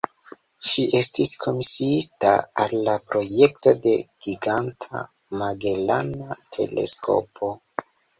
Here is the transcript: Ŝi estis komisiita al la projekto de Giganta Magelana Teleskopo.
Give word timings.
Ŝi 0.67 0.83
estis 0.99 1.33
komisiita 1.41 2.31
al 2.63 2.73
la 2.87 2.95
projekto 3.09 3.73
de 3.83 3.93
Giganta 4.27 5.03
Magelana 5.43 6.39
Teleskopo. 6.57 7.53